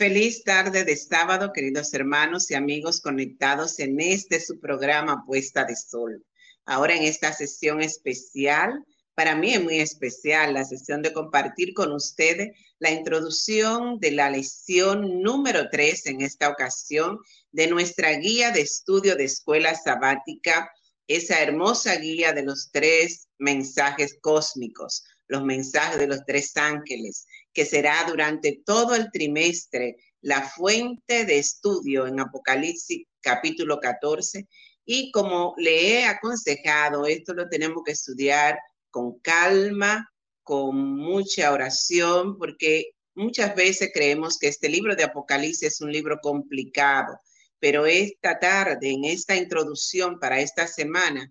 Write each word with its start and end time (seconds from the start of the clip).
Feliz 0.00 0.44
tarde 0.44 0.84
de 0.84 0.96
sábado, 0.96 1.52
queridos 1.52 1.92
hermanos 1.92 2.50
y 2.50 2.54
amigos 2.54 3.02
conectados 3.02 3.78
en 3.80 4.00
este 4.00 4.40
su 4.40 4.58
programa 4.58 5.26
Puesta 5.26 5.66
de 5.66 5.76
Sol. 5.76 6.24
Ahora 6.64 6.96
en 6.96 7.02
esta 7.02 7.34
sesión 7.34 7.82
especial, 7.82 8.82
para 9.14 9.36
mí 9.36 9.52
es 9.52 9.62
muy 9.62 9.78
especial 9.78 10.54
la 10.54 10.64
sesión 10.64 11.02
de 11.02 11.12
compartir 11.12 11.74
con 11.74 11.92
ustedes 11.92 12.56
la 12.78 12.90
introducción 12.90 14.00
de 14.00 14.12
la 14.12 14.30
lección 14.30 15.20
número 15.20 15.68
3 15.68 16.06
en 16.06 16.22
esta 16.22 16.48
ocasión 16.48 17.18
de 17.52 17.66
nuestra 17.66 18.12
guía 18.12 18.52
de 18.52 18.62
estudio 18.62 19.16
de 19.16 19.24
escuela 19.24 19.74
sabática, 19.74 20.70
esa 21.08 21.42
hermosa 21.42 21.94
guía 21.96 22.32
de 22.32 22.44
los 22.44 22.70
tres 22.72 23.28
mensajes 23.36 24.16
cósmicos, 24.22 25.04
los 25.28 25.44
mensajes 25.44 25.98
de 25.98 26.06
los 26.06 26.24
tres 26.24 26.56
ángeles, 26.56 27.26
que 27.60 27.66
será 27.66 28.06
durante 28.08 28.62
todo 28.64 28.94
el 28.94 29.10
trimestre 29.10 29.98
la 30.22 30.48
fuente 30.48 31.26
de 31.26 31.38
estudio 31.38 32.06
en 32.06 32.18
Apocalipsis 32.18 33.04
capítulo 33.20 33.78
14. 33.78 34.48
Y 34.86 35.10
como 35.10 35.52
le 35.58 35.90
he 35.90 36.04
aconsejado, 36.06 37.04
esto 37.04 37.34
lo 37.34 37.50
tenemos 37.50 37.82
que 37.84 37.92
estudiar 37.92 38.58
con 38.88 39.18
calma, 39.20 40.10
con 40.42 40.74
mucha 40.74 41.52
oración, 41.52 42.38
porque 42.38 42.92
muchas 43.14 43.54
veces 43.54 43.90
creemos 43.92 44.38
que 44.38 44.48
este 44.48 44.70
libro 44.70 44.96
de 44.96 45.04
Apocalipsis 45.04 45.74
es 45.74 45.80
un 45.82 45.92
libro 45.92 46.18
complicado, 46.22 47.20
pero 47.58 47.84
esta 47.84 48.38
tarde, 48.38 48.88
en 48.90 49.04
esta 49.04 49.36
introducción 49.36 50.18
para 50.18 50.40
esta 50.40 50.66
semana, 50.66 51.30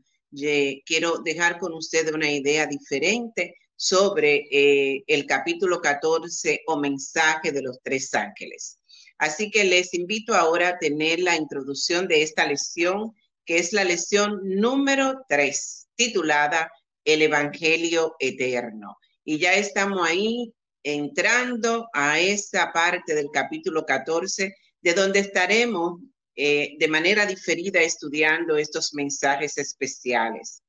quiero 0.86 1.24
dejar 1.26 1.58
con 1.58 1.74
ustedes 1.74 2.14
una 2.14 2.30
idea 2.30 2.68
diferente 2.68 3.56
sobre 3.82 4.46
eh, 4.52 5.06
el 5.08 5.26
capítulo 5.26 5.80
14 5.80 6.64
o 6.68 6.78
mensaje 6.78 7.54
de 7.54 7.62
los 7.62 7.80
tres 7.82 8.14
ángeles. 8.14 8.78
Así 9.18 9.50
que 9.50 9.64
les 9.64 9.94
invito 9.94 10.36
ahora 10.36 10.68
a 10.68 10.78
tener 10.78 11.22
la 11.22 11.38
introducción 11.38 12.06
de 12.06 12.22
esta 12.22 12.46
lección, 12.46 13.14
que 13.46 13.58
es 13.58 13.72
la 13.72 13.86
lección 13.86 14.42
número 14.44 15.22
3, 15.30 15.88
titulada 15.96 16.70
El 17.06 17.22
Evangelio 17.22 18.18
Eterno. 18.20 18.98
Y 19.24 19.40
ya 19.40 19.54
estamos 19.54 20.06
ahí 20.06 20.54
entrando 20.84 21.88
a 21.94 22.20
esa 22.20 22.74
parte 22.74 23.16
del 23.16 23.28
capítulo 23.32 23.86
14, 23.86 24.54
de 24.82 24.94
donde 24.94 25.20
estaremos 25.20 26.02
eh, 26.36 26.76
de 26.78 26.88
manera 26.90 27.26
diferida 27.26 27.80
estudiando 27.80 28.58
estos 28.58 28.94
mensajes 28.94 29.58
especiales. 29.58 30.64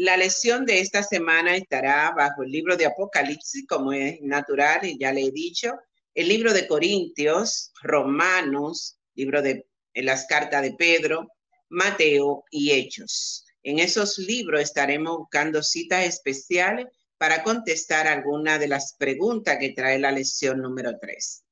La 0.00 0.16
lección 0.16 0.64
de 0.64 0.78
esta 0.78 1.02
semana 1.02 1.56
estará 1.56 2.12
bajo 2.16 2.44
el 2.44 2.52
libro 2.52 2.76
de 2.76 2.86
Apocalipsis, 2.86 3.66
como 3.66 3.92
es 3.92 4.20
natural, 4.20 4.86
y 4.86 4.96
ya 4.96 5.12
le 5.12 5.22
he 5.22 5.32
dicho, 5.32 5.74
el 6.14 6.28
libro 6.28 6.52
de 6.52 6.68
Corintios, 6.68 7.72
Romanos, 7.82 9.00
libro 9.16 9.42
de 9.42 9.66
las 9.94 10.26
cartas 10.26 10.62
de 10.62 10.74
Pedro, 10.74 11.26
Mateo 11.70 12.44
y 12.48 12.70
Hechos. 12.70 13.44
En 13.64 13.80
esos 13.80 14.18
libros 14.18 14.60
estaremos 14.60 15.18
buscando 15.18 15.64
citas 15.64 16.04
especiales 16.04 16.86
para 17.16 17.42
contestar 17.42 18.06
alguna 18.06 18.56
de 18.60 18.68
las 18.68 18.94
preguntas 18.96 19.56
que 19.58 19.70
trae 19.70 19.98
la 19.98 20.12
lección 20.12 20.62
número 20.62 20.96
3. 21.00 21.42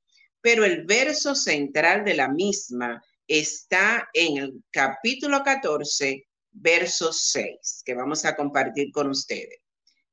Pero 0.40 0.64
el 0.64 0.86
verso 0.86 1.34
central 1.34 2.04
de 2.04 2.14
la 2.14 2.28
misma 2.28 3.02
está 3.26 4.08
en 4.12 4.36
el 4.36 4.62
capítulo 4.70 5.42
14, 5.42 6.28
verso 6.60 7.12
6, 7.12 7.82
que 7.84 7.94
vamos 7.94 8.24
a 8.24 8.34
compartir 8.34 8.90
con 8.92 9.10
ustedes. 9.10 9.60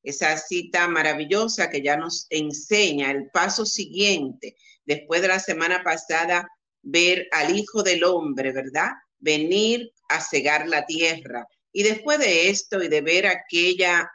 Esa 0.01 0.37
cita 0.37 0.87
maravillosa 0.87 1.69
que 1.69 1.81
ya 1.81 1.95
nos 1.95 2.27
enseña 2.29 3.11
el 3.11 3.29
paso 3.31 3.65
siguiente, 3.65 4.55
después 4.85 5.21
de 5.21 5.29
la 5.29 5.39
semana 5.39 5.81
pasada, 5.83 6.47
ver 6.81 7.27
al 7.31 7.57
Hijo 7.57 7.83
del 7.83 8.03
Hombre, 8.03 8.51
¿verdad? 8.51 8.89
Venir 9.19 9.91
a 10.09 10.19
cegar 10.19 10.67
la 10.67 10.85
tierra. 10.85 11.47
Y 11.71 11.83
después 11.83 12.19
de 12.19 12.49
esto 12.49 12.83
y 12.83 12.89
de 12.89 13.01
ver 13.01 13.27
aquella 13.27 14.11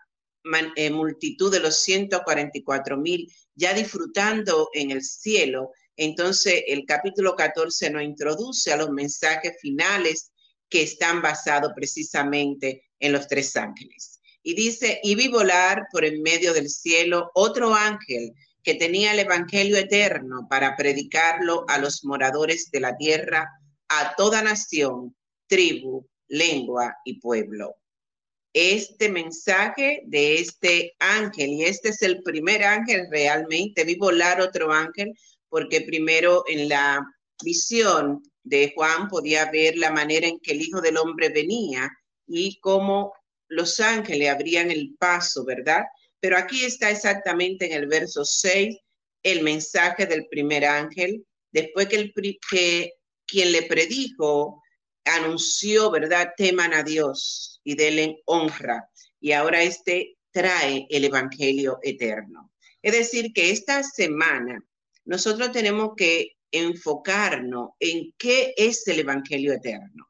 eh, 0.76 0.91
multitud 0.91 1.50
de 1.50 1.60
los 1.60 1.82
144 1.82 2.97
mil 2.98 3.32
ya 3.54 3.72
disfrutando 3.72 4.69
en 4.75 4.91
el 4.91 5.02
cielo, 5.02 5.72
entonces, 5.98 6.62
el 6.69 6.84
capítulo 6.86 7.34
14 7.34 7.91
nos 7.91 8.04
introduce 8.04 8.72
a 8.72 8.76
los 8.76 8.91
mensajes 8.91 9.56
finales 9.60 10.31
que 10.68 10.82
están 10.82 11.22
basados 11.22 11.72
precisamente 11.74 12.84
en 13.00 13.12
los 13.12 13.26
tres 13.28 13.56
ángeles. 13.56 14.20
Y 14.42 14.54
dice, 14.54 15.00
y 15.02 15.14
vi 15.14 15.28
volar 15.28 15.86
por 15.92 16.04
en 16.04 16.22
medio 16.22 16.52
del 16.52 16.68
cielo 16.70 17.30
otro 17.34 17.74
ángel 17.74 18.32
que 18.62 18.74
tenía 18.74 19.12
el 19.12 19.20
Evangelio 19.20 19.76
eterno 19.76 20.46
para 20.48 20.76
predicarlo 20.76 21.64
a 21.68 21.78
los 21.78 22.04
moradores 22.04 22.70
de 22.70 22.80
la 22.80 22.96
tierra, 22.96 23.48
a 23.88 24.14
toda 24.16 24.42
nación, 24.42 25.16
tribu, 25.46 26.06
lengua 26.28 26.96
y 27.04 27.20
pueblo. 27.20 27.76
Este 28.52 29.08
mensaje 29.08 30.02
de 30.06 30.40
este 30.40 30.94
ángel, 30.98 31.50
y 31.50 31.64
este 31.64 31.90
es 31.90 32.02
el 32.02 32.22
primer 32.22 32.64
ángel 32.64 33.06
realmente, 33.10 33.84
vi 33.84 33.96
volar 33.96 34.40
otro 34.40 34.72
ángel 34.72 35.14
porque 35.48 35.82
primero 35.82 36.44
en 36.46 36.68
la 36.68 37.02
visión 37.43 38.22
de 38.43 38.72
Juan 38.75 39.09
podía 39.09 39.50
ver 39.50 39.76
la 39.76 39.91
manera 39.91 40.26
en 40.26 40.41
que 40.41 40.53
el 40.53 40.62
Hijo 40.62 40.81
del 40.81 40.97
Hombre 40.97 41.28
venía 41.28 41.91
y 42.26 42.59
cómo 42.60 43.12
los 43.49 43.81
ángeles 43.81 44.31
abrían 44.31 44.71
el 44.71 44.94
paso, 44.99 45.44
¿verdad? 45.44 45.84
Pero 46.21 46.37
aquí 46.37 46.65
está 46.65 46.91
exactamente 46.91 47.66
en 47.66 47.72
el 47.72 47.87
verso 47.87 48.25
6 48.25 48.76
el 49.22 49.43
mensaje 49.43 50.06
del 50.06 50.26
primer 50.28 50.65
ángel, 50.65 51.25
después 51.50 51.88
que, 51.88 51.97
el, 51.97 52.12
que 52.50 52.93
quien 53.26 53.53
le 53.53 53.62
predijo 53.62 54.62
anunció, 55.05 55.91
¿verdad? 55.91 56.32
Teman 56.37 56.75
a 56.75 56.82
Dios 56.82 57.60
y 57.65 57.75
denle 57.75 58.22
honra. 58.26 58.88
Y 59.20 59.32
ahora 59.32 59.62
este 59.62 60.16
trae 60.31 60.87
el 60.91 61.05
Evangelio 61.05 61.78
eterno. 61.82 62.53
Es 62.82 62.93
decir, 62.93 63.32
que 63.32 63.50
esta 63.50 63.82
semana 63.82 64.62
nosotros 65.05 65.50
tenemos 65.53 65.93
que 65.97 66.38
enfocarnos 66.50 67.70
en 67.81 68.12
qué 68.19 68.54
es 68.56 68.86
el 68.88 69.00
Evangelio 69.00 69.53
eterno. 69.53 70.09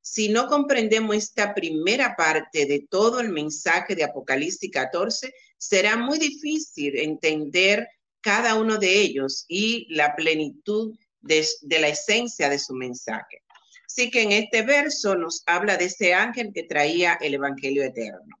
Si 0.00 0.28
no 0.28 0.48
comprendemos 0.48 1.16
esta 1.16 1.54
primera 1.54 2.14
parte 2.14 2.66
de 2.66 2.86
todo 2.90 3.20
el 3.20 3.30
mensaje 3.30 3.94
de 3.94 4.04
Apocalipsis 4.04 4.70
14, 4.70 5.32
será 5.56 5.96
muy 5.96 6.18
difícil 6.18 6.98
entender 6.98 7.88
cada 8.20 8.54
uno 8.54 8.76
de 8.76 9.00
ellos 9.00 9.46
y 9.48 9.86
la 9.94 10.14
plenitud 10.14 10.94
de, 11.22 11.46
la 11.80 11.88
esencia 11.88 12.48
de 12.48 12.58
su 12.58 12.74
mensaje. 12.74 13.42
Así 13.86 14.10
que 14.10 14.22
en 14.22 14.32
este 14.32 14.62
verso 14.62 15.14
nos 15.14 15.42
habla 15.46 15.76
de 15.76 15.86
ese 15.86 16.14
ángel 16.14 16.52
que 16.52 16.64
traía 16.64 17.14
el 17.20 17.34
Evangelio 17.34 17.82
eterno. 17.82 18.36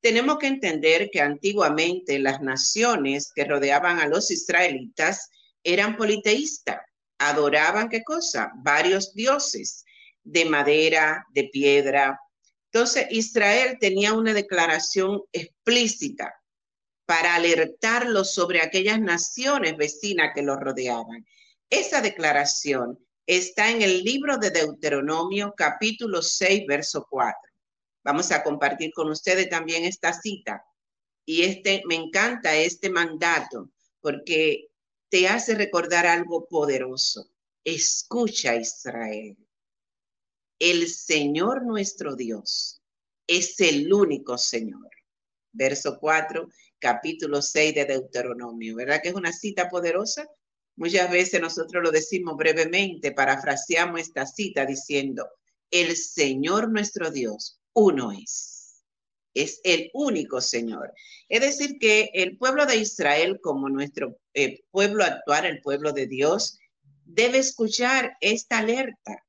Tenemos 0.00 0.38
que 0.38 0.48
entender 0.48 1.10
que 1.12 1.20
antiguamente 1.20 2.18
las 2.18 2.40
naciones 2.40 3.30
que 3.34 3.44
rodeaban 3.44 4.00
a 4.00 4.08
los 4.08 4.30
israelitas 4.30 5.30
eran 5.64 5.96
politeístas, 5.96 6.78
adoraban 7.18 7.88
qué 7.88 8.04
cosa? 8.04 8.52
Varios 8.56 9.14
dioses 9.14 9.84
de 10.22 10.44
madera, 10.44 11.26
de 11.30 11.44
piedra. 11.44 12.20
Entonces 12.72 13.06
Israel 13.10 13.78
tenía 13.80 14.12
una 14.12 14.32
declaración 14.32 15.22
explícita 15.32 16.34
para 17.06 17.34
alertarlos 17.34 18.32
sobre 18.32 18.62
aquellas 18.62 19.00
naciones 19.00 19.76
vecinas 19.76 20.32
que 20.34 20.42
los 20.42 20.58
rodeaban. 20.58 21.26
Esa 21.68 22.00
declaración 22.00 22.98
está 23.26 23.70
en 23.70 23.82
el 23.82 24.02
libro 24.02 24.38
de 24.38 24.50
Deuteronomio 24.50 25.54
capítulo 25.56 26.22
6, 26.22 26.64
verso 26.66 27.06
4. 27.08 27.34
Vamos 28.04 28.30
a 28.32 28.42
compartir 28.42 28.92
con 28.92 29.08
ustedes 29.10 29.48
también 29.48 29.84
esta 29.84 30.12
cita. 30.12 30.64
Y 31.26 31.42
este 31.42 31.82
me 31.86 31.94
encanta 31.94 32.54
este 32.54 32.90
mandato 32.90 33.70
porque 34.00 34.68
te 35.08 35.28
hace 35.28 35.54
recordar 35.54 36.06
algo 36.06 36.46
poderoso. 36.46 37.30
Escucha 37.64 38.56
Israel. 38.56 39.36
El 40.58 40.88
Señor 40.88 41.64
nuestro 41.64 42.14
Dios 42.14 42.82
es 43.26 43.58
el 43.60 43.92
único 43.92 44.38
Señor. 44.38 44.90
Verso 45.52 45.98
4, 46.00 46.48
capítulo 46.78 47.42
6 47.42 47.74
de 47.74 47.84
Deuteronomio. 47.84 48.76
¿Verdad 48.76 49.00
que 49.02 49.10
es 49.10 49.14
una 49.14 49.32
cita 49.32 49.68
poderosa? 49.68 50.28
Muchas 50.76 51.10
veces 51.10 51.40
nosotros 51.40 51.82
lo 51.82 51.90
decimos 51.90 52.36
brevemente, 52.36 53.12
parafraseamos 53.12 54.00
esta 54.00 54.26
cita 54.26 54.66
diciendo, 54.66 55.28
el 55.70 55.96
Señor 55.96 56.70
nuestro 56.70 57.10
Dios, 57.10 57.60
uno 57.72 58.10
es 58.10 58.53
es 59.34 59.60
el 59.64 59.90
único 59.92 60.40
Señor. 60.40 60.92
Es 61.28 61.40
decir, 61.40 61.78
que 61.78 62.10
el 62.14 62.38
pueblo 62.38 62.66
de 62.66 62.76
Israel, 62.76 63.40
como 63.42 63.68
nuestro 63.68 64.18
eh, 64.32 64.64
pueblo 64.70 65.04
actual, 65.04 65.44
el 65.44 65.60
pueblo 65.60 65.92
de 65.92 66.06
Dios, 66.06 66.58
debe 67.04 67.38
escuchar 67.38 68.16
esta 68.20 68.58
alerta. 68.58 69.24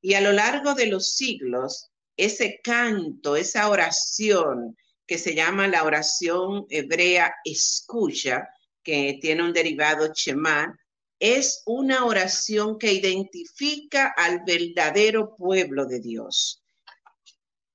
Y 0.00 0.14
a 0.14 0.20
lo 0.20 0.32
largo 0.32 0.74
de 0.74 0.86
los 0.86 1.14
siglos, 1.14 1.90
ese 2.16 2.60
canto, 2.62 3.36
esa 3.36 3.68
oración 3.68 4.76
que 5.06 5.18
se 5.18 5.34
llama 5.34 5.68
la 5.68 5.84
oración 5.84 6.66
hebrea 6.70 7.34
escucha, 7.44 8.48
que 8.82 9.18
tiene 9.20 9.42
un 9.42 9.52
derivado 9.52 10.12
Shema, 10.12 10.78
es 11.18 11.62
una 11.66 12.04
oración 12.04 12.78
que 12.78 12.92
identifica 12.92 14.12
al 14.16 14.42
verdadero 14.44 15.36
pueblo 15.36 15.86
de 15.86 16.00
Dios. 16.00 16.63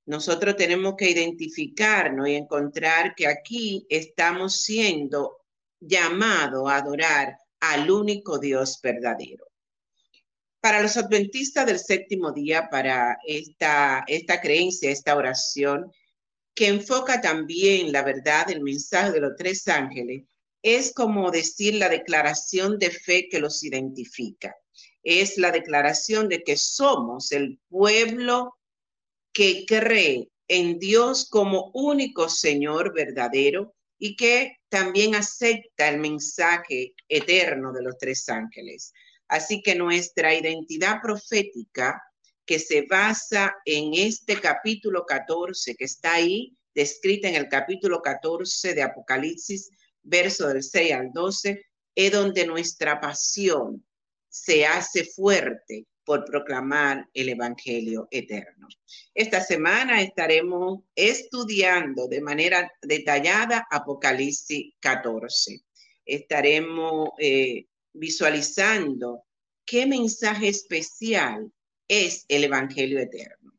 Nosotros 0.10 0.56
tenemos 0.56 0.96
que 0.98 1.12
identificarnos 1.12 2.28
y 2.28 2.34
encontrar 2.34 3.14
que 3.14 3.28
aquí 3.28 3.86
estamos 3.90 4.64
siendo 4.64 5.38
llamados 5.80 6.68
a 6.68 6.78
adorar 6.78 7.38
al 7.60 7.92
único 7.92 8.40
Dios 8.40 8.80
verdadero. 8.82 9.46
Para 10.60 10.82
los 10.82 10.98
adventistas 10.98 11.68
del 11.68 11.78
séptimo 11.78 12.32
día, 12.32 12.70
para 12.72 13.20
esta, 13.24 14.04
esta 14.08 14.42
creencia, 14.42 14.90
esta 14.90 15.16
oración, 15.16 15.92
que 16.56 16.70
enfoca 16.70 17.22
también 17.22 17.92
la 17.92 18.02
verdad 18.02 18.48
del 18.48 18.62
mensaje 18.62 19.12
de 19.12 19.22
los 19.22 19.36
tres 19.38 19.68
ángeles, 19.68 20.24
es 20.64 20.92
como 20.92 21.30
decir 21.30 21.76
la 21.76 21.88
declaración 21.88 22.80
de 22.80 22.90
fe 22.90 23.30
que 23.30 23.40
los 23.40 23.64
identifica. 23.64 24.56
Es 25.04 25.38
la 25.38 25.52
declaración 25.52 26.30
de 26.30 26.42
que 26.42 26.58
somos 26.58 27.32
el 27.32 27.60
pueblo 27.70 28.56
que 29.40 29.66
cree 29.66 30.30
en 30.50 30.80
Dios 30.80 31.30
como 31.30 31.72
único 31.74 32.28
Señor 32.28 32.94
verdadero 32.94 33.74
y 33.98 34.18
que 34.18 34.58
también 34.68 35.16
acepta 35.16 35.88
el 35.88 35.98
mensaje 35.98 36.94
eterno 37.08 37.72
de 37.72 37.82
los 37.82 37.98
tres 37.98 38.28
ángeles. 38.28 38.92
Así 39.30 39.62
que 39.62 39.76
nuestra 39.76 40.36
identidad 40.36 40.98
profética, 41.02 42.04
que 42.46 42.60
se 42.60 42.82
basa 42.82 43.56
en 43.64 43.94
este 43.94 44.42
capítulo 44.42 45.06
14 45.06 45.74
que 45.74 45.86
está 45.86 46.16
ahí, 46.16 46.58
descrita 46.76 47.30
en 47.30 47.36
el 47.36 47.48
capítulo 47.48 48.02
14 48.02 48.74
de 48.74 48.84
Apocalipsis, 48.84 49.70
verso 50.04 50.50
del 50.50 50.64
6 50.64 50.92
al 50.92 51.12
12, 51.14 51.66
es 51.96 52.12
donde 52.12 52.46
nuestra 52.46 53.00
pasión 53.00 53.86
se 54.28 54.66
hace 54.66 55.06
fuerte 55.06 55.86
por 56.10 56.26
proclamar 56.26 57.08
el 57.14 57.30
Evangelio 57.30 58.08
eterno. 58.10 58.68
Esta 59.14 59.42
semana 59.42 60.02
estaremos 60.02 60.80
estudiando 60.96 62.08
de 62.08 62.20
manera 62.20 62.72
detallada 62.82 63.68
Apocalipsis 63.70 64.74
14. 64.80 65.62
Estaremos 66.04 67.10
eh, 67.20 67.68
visualizando 67.94 69.26
qué 69.64 69.86
mensaje 69.86 70.48
especial 70.48 71.52
es 71.88 72.26
el 72.28 72.46
Evangelio 72.46 72.98
eterno. 72.98 73.54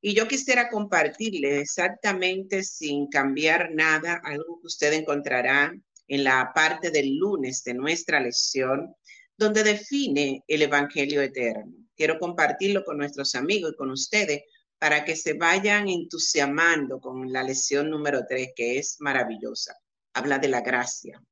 Y 0.00 0.14
yo 0.14 0.26
quisiera 0.26 0.70
compartirles 0.70 1.60
exactamente 1.60 2.62
sin 2.62 3.08
cambiar 3.08 3.74
nada, 3.74 4.22
algo 4.24 4.58
que 4.62 4.68
usted 4.68 4.94
encontrará 4.94 5.70
en 6.08 6.24
la 6.24 6.50
parte 6.54 6.90
del 6.90 7.18
lunes 7.18 7.62
de 7.62 7.74
nuestra 7.74 8.20
lección, 8.20 8.96
donde 9.36 9.62
define 9.62 10.42
el 10.48 10.62
Evangelio 10.62 11.20
eterno. 11.20 11.79
Quiero 12.00 12.18
compartirlo 12.18 12.82
con 12.82 12.96
nuestros 12.96 13.34
amigos 13.34 13.72
y 13.74 13.76
con 13.76 13.90
ustedes 13.90 14.44
para 14.78 15.04
que 15.04 15.16
se 15.16 15.34
vayan 15.34 15.86
entusiasmando 15.86 16.98
con 16.98 17.30
la 17.30 17.42
lección 17.42 17.90
número 17.90 18.24
tres, 18.26 18.52
que 18.56 18.78
es 18.78 18.96
maravillosa. 19.00 19.76
Habla 20.14 20.38
de 20.38 20.48
la 20.48 20.62
gracia. 20.62 21.22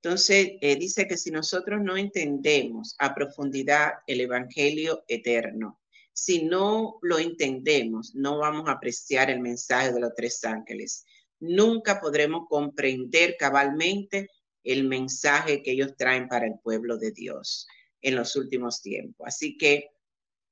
Entonces, 0.00 0.52
eh, 0.62 0.76
dice 0.76 1.06
que 1.06 1.18
si 1.18 1.30
nosotros 1.30 1.82
no 1.82 1.98
entendemos 1.98 2.94
a 2.98 3.14
profundidad 3.14 3.92
el 4.06 4.22
Evangelio 4.22 5.04
eterno, 5.06 5.82
si 6.14 6.44
no 6.44 6.96
lo 7.02 7.18
entendemos, 7.18 8.14
no 8.14 8.38
vamos 8.38 8.66
a 8.70 8.72
apreciar 8.72 9.28
el 9.28 9.40
mensaje 9.40 9.92
de 9.92 10.00
los 10.00 10.14
tres 10.14 10.42
ángeles 10.44 11.04
nunca 11.40 12.00
podremos 12.00 12.46
comprender 12.48 13.36
cabalmente 13.38 14.30
el 14.62 14.84
mensaje 14.84 15.62
que 15.62 15.72
ellos 15.72 15.94
traen 15.94 16.26
para 16.26 16.46
el 16.46 16.54
pueblo 16.62 16.96
de 16.96 17.10
Dios 17.10 17.66
en 18.04 18.14
los 18.14 18.36
últimos 18.36 18.80
tiempos. 18.80 19.26
Así 19.26 19.56
que 19.56 19.88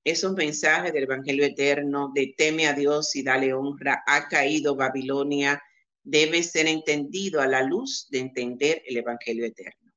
esos 0.03 0.33
mensajes 0.33 0.93
del 0.93 1.05
Evangelio 1.05 1.45
eterno 1.45 2.11
de 2.13 2.35
teme 2.37 2.67
a 2.67 2.73
Dios 2.73 3.15
y 3.15 3.23
dale 3.23 3.53
honra, 3.53 4.03
ha 4.07 4.27
caído 4.29 4.75
Babilonia, 4.75 5.63
debe 6.03 6.43
ser 6.43 6.67
entendido 6.67 7.41
a 7.41 7.47
la 7.47 7.63
luz 7.63 8.09
de 8.11 8.19
entender 8.19 8.83
el 8.87 8.97
Evangelio 8.97 9.47
eterno. 9.47 9.93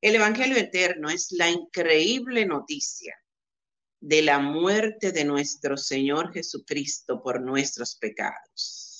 El 0.00 0.14
Evangelio 0.14 0.56
eterno 0.56 1.10
es 1.10 1.32
la 1.32 1.50
increíble 1.50 2.46
noticia 2.46 3.14
de 4.00 4.22
la 4.22 4.38
muerte 4.38 5.12
de 5.12 5.24
nuestro 5.24 5.76
Señor 5.76 6.32
Jesucristo 6.32 7.22
por 7.22 7.42
nuestros 7.42 7.96
pecados 7.96 8.92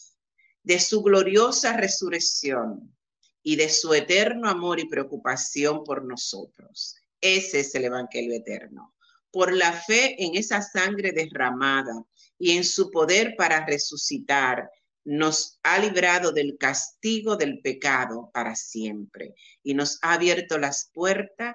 de 0.62 0.78
su 0.78 1.02
gloriosa 1.02 1.76
resurrección 1.76 2.96
y 3.43 3.56
de 3.56 3.69
su 3.69 3.93
eterno 3.94 4.49
amor 4.49 4.78
y 4.78 4.88
preocupación 4.88 5.82
por 5.82 6.04
nosotros. 6.04 7.01
Ese 7.22 7.60
es 7.60 7.74
el 7.76 7.84
Evangelio 7.84 8.34
eterno. 8.34 8.94
Por 9.30 9.54
la 9.54 9.72
fe 9.72 10.22
en 10.22 10.34
esa 10.34 10.60
sangre 10.60 11.12
derramada 11.12 12.04
y 12.36 12.50
en 12.56 12.64
su 12.64 12.90
poder 12.90 13.36
para 13.36 13.64
resucitar, 13.64 14.69
nos 15.04 15.58
ha 15.62 15.78
librado 15.78 16.32
del 16.32 16.56
castigo 16.58 17.36
del 17.36 17.60
pecado 17.60 18.30
para 18.34 18.54
siempre 18.54 19.34
y 19.62 19.74
nos 19.74 19.98
ha 20.02 20.14
abierto 20.14 20.58
las 20.58 20.90
puertas 20.92 21.54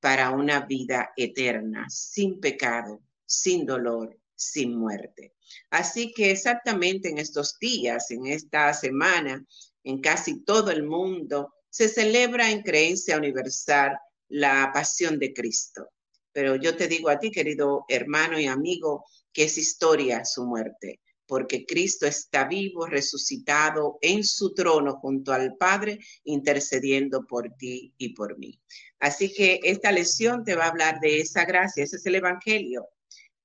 para 0.00 0.30
una 0.30 0.66
vida 0.66 1.12
eterna, 1.16 1.86
sin 1.88 2.40
pecado, 2.40 3.02
sin 3.24 3.66
dolor, 3.66 4.18
sin 4.34 4.76
muerte. 4.76 5.34
Así 5.70 6.12
que 6.12 6.30
exactamente 6.30 7.08
en 7.08 7.18
estos 7.18 7.58
días, 7.58 8.10
en 8.10 8.26
esta 8.26 8.72
semana, 8.72 9.44
en 9.84 10.00
casi 10.00 10.44
todo 10.44 10.70
el 10.70 10.84
mundo, 10.84 11.52
se 11.70 11.88
celebra 11.88 12.50
en 12.50 12.62
creencia 12.62 13.16
universal 13.16 13.96
la 14.32 14.70
pasión 14.72 15.18
de 15.18 15.32
Cristo. 15.32 15.90
Pero 16.32 16.56
yo 16.56 16.76
te 16.76 16.88
digo 16.88 17.10
a 17.10 17.18
ti, 17.18 17.30
querido 17.30 17.84
hermano 17.88 18.40
y 18.40 18.46
amigo, 18.46 19.04
que 19.32 19.44
es 19.44 19.58
historia 19.58 20.24
su 20.24 20.44
muerte, 20.46 21.00
porque 21.26 21.66
Cristo 21.66 22.06
está 22.06 22.44
vivo, 22.44 22.86
resucitado 22.86 23.98
en 24.00 24.24
su 24.24 24.54
trono 24.54 24.96
junto 24.96 25.32
al 25.32 25.56
Padre, 25.56 25.98
intercediendo 26.24 27.26
por 27.26 27.54
ti 27.56 27.92
y 27.98 28.14
por 28.14 28.38
mí. 28.38 28.58
Así 28.98 29.32
que 29.32 29.60
esta 29.62 29.92
lección 29.92 30.44
te 30.44 30.54
va 30.54 30.64
a 30.64 30.70
hablar 30.70 31.00
de 31.00 31.20
esa 31.20 31.44
gracia, 31.44 31.84
ese 31.84 31.96
es 31.96 32.06
el 32.06 32.14
Evangelio, 32.14 32.88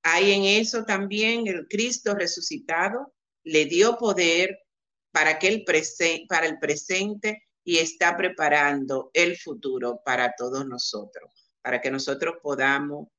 hay 0.03 0.31
en 0.31 0.45
eso 0.45 0.85
también 0.85 1.47
el 1.47 1.67
Cristo 1.67 2.15
resucitado 2.15 3.13
le 3.43 3.65
dio 3.65 3.97
poder 3.97 4.57
para, 5.11 5.37
que 5.37 5.49
el 5.49 5.65
para 6.29 6.45
el 6.45 6.59
presente 6.59 7.46
y 7.67 7.79
está 7.79 8.15
preparando 8.15 9.11
el 9.13 9.35
futuro 9.35 10.01
para 10.05 10.33
todos 10.37 10.65
nosotros, 10.65 11.29
para 11.61 11.81
que 11.81 11.91
nosotros 11.91 12.35
podamos 12.41 13.09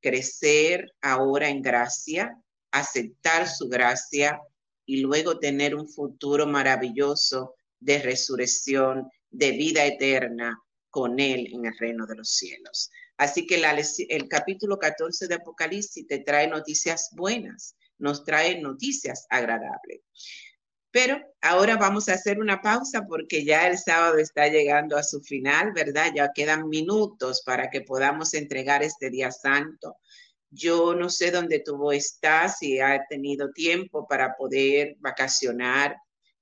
crecer 0.00 0.92
ahora 1.02 1.48
en 1.48 1.60
gracia, 1.60 2.40
aceptar 2.70 3.48
su 3.48 3.68
gracia 3.68 4.40
y 4.84 5.00
luego 5.00 5.40
tener 5.40 5.74
un 5.74 5.88
futuro 5.88 6.46
maravilloso 6.46 7.56
de 7.80 7.98
resurrección, 7.98 9.10
de 9.28 9.50
vida 9.50 9.84
eterna 9.84 10.56
con 10.88 11.18
Él 11.18 11.48
en 11.52 11.66
el 11.66 11.76
reino 11.76 12.06
de 12.06 12.14
los 12.14 12.30
cielos. 12.30 12.92
Así 13.16 13.44
que 13.44 13.60
el 14.08 14.28
capítulo 14.28 14.78
14 14.78 15.26
de 15.26 15.34
Apocalipsis 15.34 16.06
te 16.06 16.20
trae 16.20 16.46
noticias 16.46 17.08
buenas, 17.10 17.74
nos 17.98 18.22
trae 18.24 18.60
noticias 18.60 19.26
agradables. 19.30 20.02
Pero 20.96 21.20
ahora 21.42 21.76
vamos 21.76 22.08
a 22.08 22.14
hacer 22.14 22.38
una 22.38 22.62
pausa 22.62 23.04
porque 23.06 23.44
ya 23.44 23.66
el 23.68 23.76
sábado 23.76 24.16
está 24.16 24.48
llegando 24.48 24.96
a 24.96 25.02
su 25.02 25.20
final, 25.20 25.74
¿verdad? 25.74 26.10
Ya 26.16 26.32
quedan 26.34 26.70
minutos 26.70 27.42
para 27.44 27.68
que 27.68 27.82
podamos 27.82 28.32
entregar 28.32 28.82
este 28.82 29.10
día 29.10 29.30
santo. 29.30 29.98
Yo 30.48 30.94
no 30.94 31.10
sé 31.10 31.30
dónde 31.30 31.60
tú 31.60 31.92
estás, 31.92 32.56
si 32.60 32.80
ha 32.80 33.04
tenido 33.10 33.50
tiempo 33.52 34.06
para 34.08 34.36
poder 34.36 34.96
vacacionar, 35.00 35.96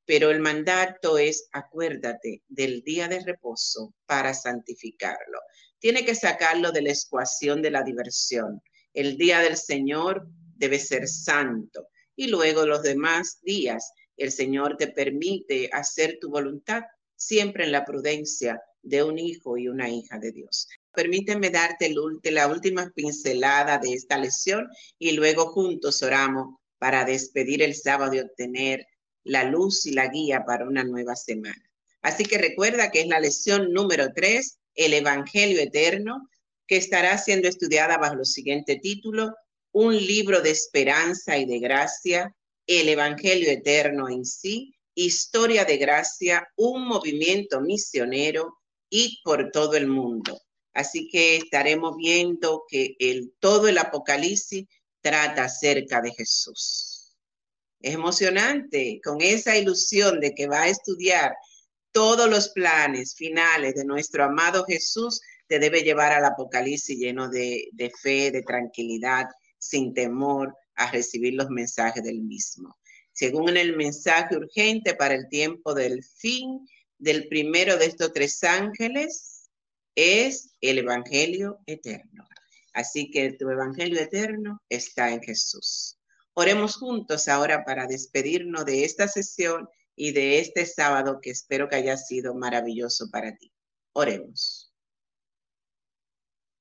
pero 0.04 0.30
el 0.30 0.38
mandato 0.38 1.18
es 1.18 1.48
acuérdate 1.50 2.44
del 2.46 2.84
día 2.84 3.08
de 3.08 3.24
reposo 3.24 3.92
para 4.06 4.34
santificarlo 4.34 5.40
tiene 5.80 6.04
que 6.04 6.14
sacarlo 6.14 6.70
de 6.70 6.80
la 6.80 6.92
ecuación 6.92 7.60
de 7.60 7.70
la 7.70 7.82
diversión. 7.82 8.62
El 8.94 9.18
día 9.18 9.40
del 9.40 9.56
Señor 9.56 10.28
debe 10.56 10.78
ser 10.78 11.08
santo 11.08 11.88
y 12.16 12.28
luego 12.28 12.64
los 12.64 12.82
demás 12.82 13.40
días 13.42 13.92
el 14.16 14.32
Señor 14.32 14.76
te 14.76 14.88
permite 14.88 15.68
hacer 15.72 16.18
tu 16.20 16.30
voluntad 16.30 16.82
siempre 17.16 17.64
en 17.64 17.72
la 17.72 17.84
prudencia 17.84 18.60
de 18.82 19.02
un 19.02 19.18
hijo 19.18 19.56
y 19.56 19.68
una 19.68 19.88
hija 19.88 20.18
de 20.18 20.32
Dios. 20.32 20.68
Permíteme 20.92 21.50
darte 21.50 21.92
la 22.30 22.46
última 22.46 22.92
pincelada 22.94 23.78
de 23.78 23.94
esta 23.94 24.18
lección 24.18 24.68
y 24.98 25.12
luego 25.12 25.46
juntos 25.46 26.02
oramos 26.02 26.56
para 26.78 27.04
despedir 27.04 27.62
el 27.62 27.74
sábado 27.74 28.14
y 28.14 28.20
obtener 28.20 28.86
la 29.24 29.44
luz 29.44 29.86
y 29.86 29.92
la 29.92 30.08
guía 30.08 30.44
para 30.44 30.66
una 30.66 30.84
nueva 30.84 31.16
semana. 31.16 31.70
Así 32.02 32.24
que 32.24 32.36
recuerda 32.36 32.90
que 32.90 33.00
es 33.00 33.06
la 33.06 33.20
lección 33.20 33.72
número 33.72 34.12
tres 34.14 34.58
el 34.74 34.92
Evangelio 34.92 35.60
Eterno, 35.60 36.28
que 36.66 36.76
estará 36.76 37.16
siendo 37.18 37.48
estudiada 37.48 37.96
bajo 37.96 38.14
el 38.14 38.26
siguiente 38.26 38.76
título, 38.76 39.34
Un 39.72 39.96
libro 39.96 40.40
de 40.40 40.50
esperanza 40.50 41.38
y 41.38 41.46
de 41.46 41.58
gracia, 41.58 42.34
el 42.66 42.88
Evangelio 42.88 43.50
Eterno 43.50 44.08
en 44.08 44.24
sí, 44.24 44.74
historia 44.94 45.64
de 45.64 45.76
gracia, 45.76 46.48
un 46.56 46.86
movimiento 46.86 47.60
misionero 47.60 48.58
y 48.88 49.20
por 49.24 49.50
todo 49.50 49.74
el 49.74 49.86
mundo. 49.86 50.40
Así 50.72 51.08
que 51.08 51.36
estaremos 51.36 51.96
viendo 51.96 52.64
que 52.68 52.96
el, 52.98 53.32
todo 53.38 53.68
el 53.68 53.78
Apocalipsis 53.78 54.66
trata 55.00 55.44
acerca 55.44 56.00
de 56.00 56.12
Jesús. 56.12 57.14
Es 57.80 57.94
emocionante 57.94 59.00
con 59.04 59.20
esa 59.20 59.56
ilusión 59.56 60.18
de 60.20 60.34
que 60.34 60.46
va 60.46 60.62
a 60.62 60.68
estudiar 60.68 61.34
todos 61.92 62.28
los 62.28 62.48
planes 62.48 63.14
finales 63.14 63.74
de 63.74 63.84
nuestro 63.84 64.24
amado 64.24 64.64
Jesús, 64.64 65.20
te 65.46 65.58
debe 65.58 65.82
llevar 65.82 66.12
al 66.12 66.24
Apocalipsis 66.24 66.98
lleno 66.98 67.28
de, 67.28 67.68
de 67.72 67.90
fe, 67.90 68.30
de 68.30 68.42
tranquilidad, 68.42 69.26
sin 69.58 69.94
temor 69.94 70.56
a 70.76 70.90
recibir 70.90 71.34
los 71.34 71.50
mensajes 71.50 72.02
del 72.02 72.20
mismo. 72.20 72.76
Según 73.14 73.56
el 73.56 73.76
mensaje 73.76 74.36
urgente 74.36 74.94
para 74.94 75.14
el 75.14 75.28
tiempo 75.28 75.72
del 75.72 76.02
fin 76.02 76.66
del 76.98 77.28
primero 77.28 77.76
de 77.76 77.86
estos 77.86 78.12
tres 78.12 78.42
ángeles, 78.42 79.50
es 79.94 80.50
el 80.60 80.78
Evangelio 80.78 81.60
eterno. 81.66 82.26
Así 82.72 83.12
que 83.12 83.32
tu 83.34 83.48
Evangelio 83.50 84.00
eterno 84.00 84.60
está 84.68 85.12
en 85.12 85.22
Jesús. 85.22 85.96
Oremos 86.32 86.76
juntos 86.76 87.28
ahora 87.28 87.64
para 87.64 87.86
despedirnos 87.86 88.64
de 88.64 88.84
esta 88.84 89.06
sesión 89.06 89.68
y 89.94 90.10
de 90.10 90.40
este 90.40 90.66
sábado 90.66 91.20
que 91.22 91.30
espero 91.30 91.68
que 91.68 91.76
haya 91.76 91.96
sido 91.96 92.34
maravilloso 92.34 93.10
para 93.12 93.36
ti. 93.36 93.52
Oremos. 93.92 94.72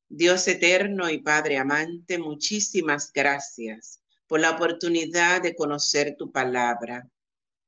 Dios 0.07 0.47
eterno 0.47 1.09
y 1.09 1.17
Padre 1.17 1.57
amante, 1.57 2.19
muchísimas 2.19 3.11
gracias 3.11 4.02
por 4.33 4.39
la 4.39 4.49
oportunidad 4.49 5.43
de 5.43 5.53
conocer 5.53 6.15
tu 6.17 6.31
palabra, 6.31 7.07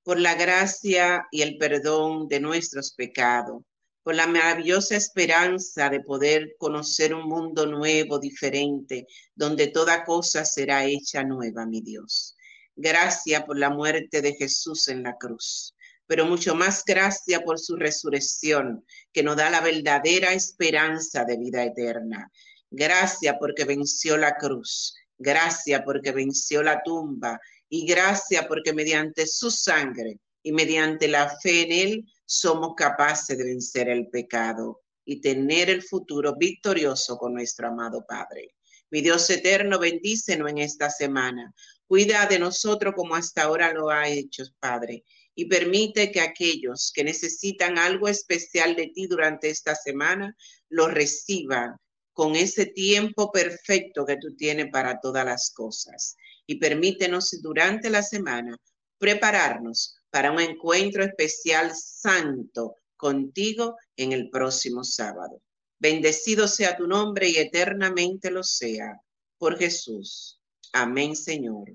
por 0.02 0.20
la 0.20 0.34
gracia 0.34 1.28
y 1.30 1.44
el 1.44 1.60
perdón 1.60 2.28
de 2.28 2.40
nuestros 2.40 2.92
pecados 2.96 3.62
por 4.02 4.16
la 4.16 4.26
maravillosa 4.26 4.96
esperanza 4.96 5.92
de 5.92 6.00
poder 6.00 6.56
conocer 6.58 7.14
un 7.14 7.28
mundo 7.28 7.68
nuevo, 7.68 8.18
diferente, 8.18 9.06
donde 9.36 9.68
toda 9.68 10.04
cosa 10.06 10.44
será 10.44 10.86
hecha 10.86 11.24
nueva, 11.24 11.68
mi 11.68 11.82
Dios. 11.82 12.36
Gracias 12.76 13.44
por 13.44 13.60
la 13.60 13.70
muerte 13.70 14.24
de 14.24 14.34
Jesús 14.34 14.88
en 14.88 15.04
la 15.04 15.18
cruz, 15.18 15.76
pero 16.08 16.26
mucho 16.26 16.56
más 16.56 16.84
gracias 16.84 17.44
por 17.44 17.60
su 17.60 17.76
resurrección, 17.76 18.84
que 19.14 19.22
nos 19.22 19.36
da 19.36 19.52
la 19.52 19.62
verdadera 19.62 20.34
esperanza 20.34 21.26
de 21.26 21.38
vida 21.38 21.64
eterna. 21.64 22.32
Gracias 22.72 23.36
porque 23.40 23.66
venció 23.66 24.18
la 24.18 24.36
cruz. 24.36 24.96
Gracias 25.18 25.82
porque 25.84 26.12
venció 26.12 26.62
la 26.64 26.82
tumba. 26.84 27.40
Y 27.70 27.86
gracias 27.86 28.46
porque 28.48 28.74
mediante 28.74 29.26
su 29.26 29.50
sangre 29.50 30.20
y 30.44 30.52
mediante 30.52 31.08
la 31.08 31.36
fe 31.42 31.64
en 31.64 31.72
él 31.72 32.06
somos 32.26 32.74
capaces 32.76 33.38
de 33.38 33.44
vencer 33.44 33.90
el 33.90 34.08
pecado 34.10 34.82
y 35.04 35.22
tener 35.22 35.70
el 35.70 35.82
futuro 35.82 36.36
victorioso 36.36 37.18
con 37.18 37.34
nuestro 37.34 37.68
amado 37.68 38.06
Padre. 38.08 38.56
Mi 38.92 39.02
Dios 39.02 39.30
eterno, 39.30 39.80
bendícenos 39.80 40.50
en 40.50 40.60
esta 40.60 40.90
semana. 40.90 41.54
Cuida 41.88 42.26
de 42.28 42.40
nosotros 42.40 42.94
como 42.96 43.16
hasta 43.16 43.44
ahora 43.44 43.74
lo 43.74 43.90
ha 43.90 44.08
hecho, 44.08 44.44
Padre, 44.60 45.04
y 45.36 45.46
permite 45.46 46.12
que 46.12 46.22
aquellos 46.22 46.92
que 46.94 47.04
necesitan 47.04 47.78
algo 47.78 48.08
especial 48.08 48.76
de 48.76 48.88
ti 48.88 49.08
durante 49.08 49.50
esta 49.50 49.76
semana 49.76 50.36
lo 50.70 50.88
reciban 50.88 51.76
con 52.16 52.38
ese 52.38 52.66
tiempo 52.68 53.30
perfecto 53.30 54.06
que 54.06 54.16
tú 54.16 54.36
tienes 54.38 54.72
para 54.72 55.02
todas 55.02 55.26
las 55.26 55.52
cosas. 55.52 56.16
Y 56.48 56.56
permítenos 56.56 57.42
durante 57.42 57.90
la 57.90 58.02
semana 58.02 58.58
prepararnos 58.98 59.98
para 60.10 60.32
un 60.32 60.40
encuentro 60.40 61.04
especial 61.04 61.74
santo 61.76 62.76
contigo 62.96 63.76
en 63.98 64.14
el 64.14 64.30
próximo 64.30 64.86
sábado. 64.86 65.42
Bendecido 65.78 66.48
sea 66.48 66.78
tu 66.78 66.88
nombre 66.88 67.28
y 67.28 67.36
eternamente 67.36 68.32
lo 68.32 68.44
sea. 68.44 68.98
Por 69.38 69.58
Jesús. 69.58 70.40
Amén, 70.72 71.18
Señor. 71.18 71.66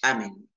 Amén. 0.00 0.48